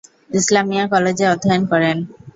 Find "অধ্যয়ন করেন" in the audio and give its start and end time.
1.33-1.97